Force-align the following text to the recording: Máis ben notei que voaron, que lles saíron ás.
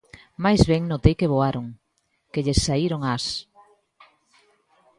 Máis 0.43 0.61
ben 0.69 0.83
notei 0.85 1.15
que 1.19 1.31
voaron, 1.33 1.65
que 2.31 2.43
lles 2.45 2.59
saíron 2.65 3.01
ás. 3.13 3.25